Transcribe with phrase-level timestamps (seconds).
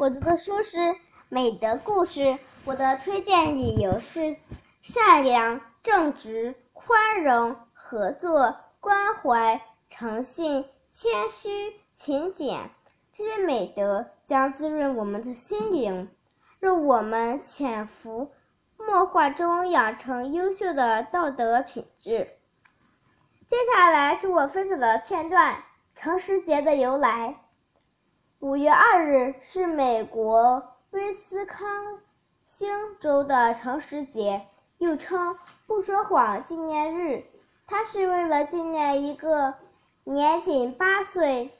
[0.00, 0.78] 我读的书是
[1.28, 2.20] 《美德故事》，
[2.64, 4.34] 我的推荐理由是：
[4.80, 9.60] 善良、正直、宽容、合作、关怀、
[9.90, 12.70] 诚信、谦虚、勤俭，
[13.12, 16.08] 这些美德将滋润我们的心灵，
[16.60, 18.32] 让我们潜伏
[18.78, 22.38] 默化中养成优秀的道德品质。
[23.46, 25.62] 接下来是我分享的片段：
[25.94, 27.44] 诚实节的由来。
[28.40, 31.98] 五月二日是美国威斯康
[32.42, 34.46] 星州的诚实节，
[34.78, 37.26] 又称不说谎纪念日。
[37.66, 39.56] 它是为了纪念一个
[40.04, 41.54] 年仅八岁、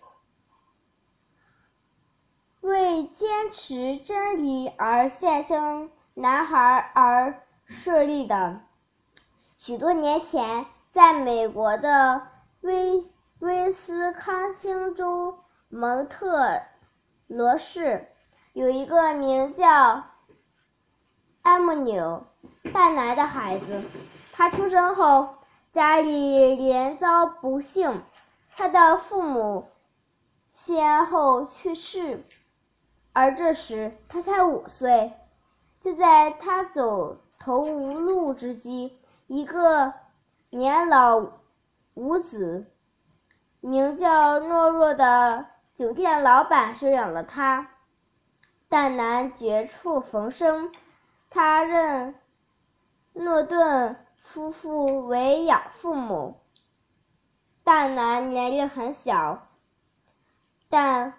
[2.63, 8.63] 为坚持真理而献身男孩而设立的。
[9.55, 12.27] 许多年前，在美国的
[12.63, 13.05] 威
[13.41, 16.63] 威斯康星州蒙特。
[17.31, 18.09] 罗氏
[18.55, 20.03] 有一个名叫
[21.43, 22.27] 艾姆纽
[22.75, 23.81] 大男的孩子。
[24.33, 25.37] 他出生后，
[25.71, 28.03] 家里连遭不幸，
[28.57, 29.69] 他的父母
[30.53, 32.25] 先后去世，
[33.13, 35.13] 而这时他才五岁。
[35.81, 39.93] 就在他走投无路之际，一个
[40.51, 41.29] 年老
[41.95, 42.67] 无子、
[43.61, 45.47] 名叫懦弱的。
[45.75, 47.71] 酒店老板收养了他，
[48.69, 50.73] 但南绝处逢生，
[51.31, 52.15] 他认
[53.13, 56.41] 诺顿夫妇为养父母。
[57.65, 59.49] 但南年龄很小，
[60.69, 61.15] 但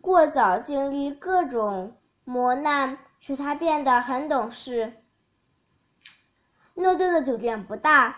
[0.00, 4.94] 过早经历各种磨难，使他变得很懂事。
[6.74, 8.16] 诺顿的酒店不大，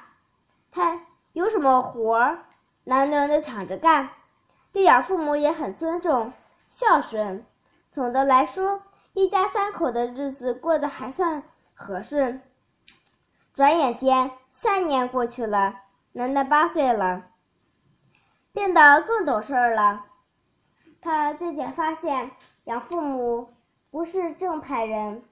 [0.71, 2.47] 他有什么活儿，
[2.85, 4.11] 男人都抢着干。
[4.75, 6.33] 对养父母也很尊重、
[6.67, 7.47] 孝顺。
[7.92, 11.44] 总的来说，一家三口的日子过得还算
[11.75, 12.42] 和顺。
[13.52, 15.77] 转眼间，三年过去了，
[16.11, 17.27] 楠楠八岁了，
[18.52, 20.07] 变得更懂事了。
[21.01, 22.33] 他渐渐发现，
[22.64, 23.55] 养父母
[23.92, 25.23] 不是正派人。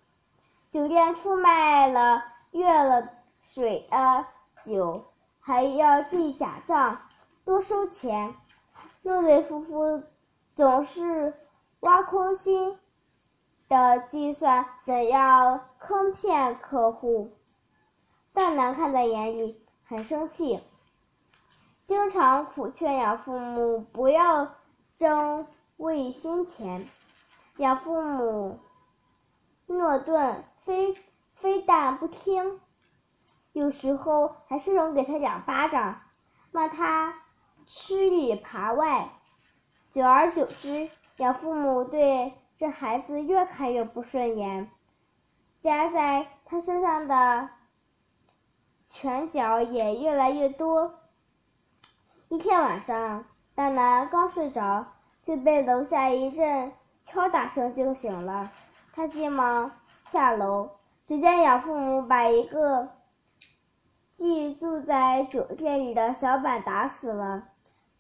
[0.71, 3.09] 酒店出卖了月了
[3.43, 4.29] 水啊
[4.63, 5.05] 酒，
[5.41, 6.97] 还要记假账，
[7.45, 8.37] 多收钱。
[9.03, 10.03] 诺对夫妇
[10.55, 11.35] 总是
[11.81, 12.79] 挖空心
[13.69, 17.33] 的计算怎样坑骗客户，
[18.33, 20.61] 但南看在眼里很生气，
[21.87, 24.55] 经常苦劝养父母不要
[24.95, 25.47] 争
[25.77, 26.89] 为新钱。
[27.57, 28.61] 养父母
[29.67, 30.95] 诺顿非
[31.35, 32.61] 非但不听，
[33.53, 36.01] 有时候还顺手给他两巴掌，
[36.53, 37.22] 骂他。
[37.67, 39.11] 吃里扒外，
[39.91, 44.71] 久而久之，养父母对这孩子越看越不顺眼，
[45.63, 47.49] 加在他身上的
[48.87, 50.95] 拳脚也越来越多。
[52.29, 53.25] 一天晚上，
[53.55, 54.87] 大南刚睡着，
[55.23, 56.73] 就被楼下一阵
[57.05, 58.51] 敲打声惊醒了。
[58.95, 59.71] 他急忙
[60.09, 60.71] 下楼，
[61.07, 62.89] 只见养父母把一个
[64.15, 67.49] 寄住在酒店里的小板打死了。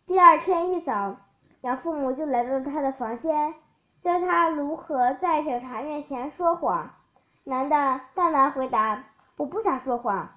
[0.04, 1.14] 第二天一早，
[1.60, 3.54] 养父母就来到了他的房间，
[4.00, 6.90] 教他如何在警察面前说谎。
[7.44, 9.04] 男的大男回答
[9.38, 10.28] ：“我不想说谎。”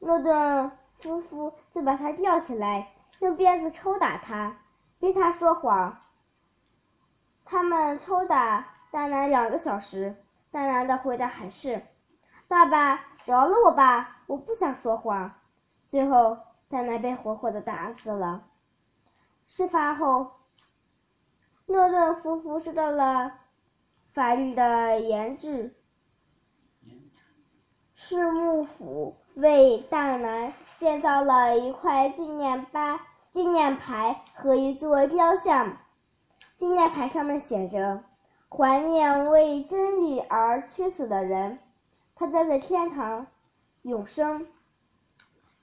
[0.00, 2.88] 诺顿夫妇就把他吊起来，
[3.20, 4.56] 用鞭子抽打他，
[4.98, 5.96] 逼他说谎。
[7.44, 10.16] 他们抽打大男两个小时，
[10.50, 11.80] 大男的回答还是
[12.48, 15.30] ：“爸爸，饶了我吧，我不想说谎。”
[15.86, 16.38] 最后。
[16.68, 18.48] 大男被活活的打死了。
[19.46, 20.32] 事发后，
[21.66, 23.32] 诺顿夫妇受到了
[24.12, 25.76] 法律的严制，
[27.94, 32.80] 市幕府为大男建造了一块纪念碑、
[33.30, 35.76] 纪念牌和一座雕像。
[36.56, 38.02] 纪念牌上面写着
[38.50, 41.58] ：“怀念为真理而屈死的人，
[42.14, 43.26] 他将在天堂
[43.82, 44.46] 永生。”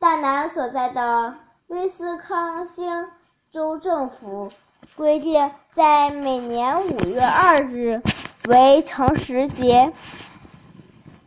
[0.03, 1.33] 大南所在的
[1.67, 3.07] 威斯康星
[3.53, 4.51] 州政府
[4.97, 8.01] 规定，在每年五月二日
[8.49, 9.93] 为诚实节，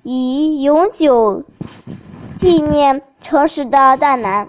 [0.02, 1.42] 以永久
[2.36, 4.46] 纪念诚实的大南。